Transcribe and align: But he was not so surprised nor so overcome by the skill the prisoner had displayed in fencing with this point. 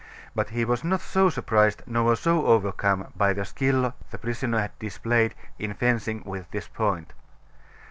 But 0.33 0.49
he 0.49 0.65
was 0.65 0.83
not 0.83 0.99
so 0.99 1.29
surprised 1.29 1.83
nor 1.85 2.15
so 2.15 2.47
overcome 2.47 3.13
by 3.15 3.33
the 3.33 3.45
skill 3.45 3.93
the 4.09 4.17
prisoner 4.17 4.57
had 4.59 4.71
displayed 4.79 5.35
in 5.59 5.75
fencing 5.75 6.23
with 6.25 6.49
this 6.49 6.67
point. 6.67 7.13